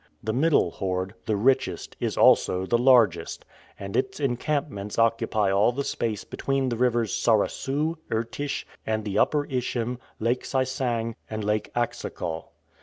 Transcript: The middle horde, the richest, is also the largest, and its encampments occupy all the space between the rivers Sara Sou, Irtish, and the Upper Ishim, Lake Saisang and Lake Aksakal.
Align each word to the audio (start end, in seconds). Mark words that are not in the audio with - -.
The 0.23 0.33
middle 0.33 0.71
horde, 0.71 1.13
the 1.27 1.35
richest, 1.35 1.95
is 1.99 2.17
also 2.17 2.65
the 2.65 2.75
largest, 2.79 3.45
and 3.79 3.95
its 3.95 4.19
encampments 4.19 4.97
occupy 4.97 5.51
all 5.51 5.71
the 5.71 5.83
space 5.83 6.23
between 6.23 6.69
the 6.69 6.75
rivers 6.75 7.13
Sara 7.13 7.47
Sou, 7.49 7.97
Irtish, 8.09 8.65
and 8.83 9.05
the 9.05 9.19
Upper 9.19 9.45
Ishim, 9.45 9.99
Lake 10.19 10.41
Saisang 10.43 11.13
and 11.29 11.43
Lake 11.43 11.69
Aksakal. 11.75 12.45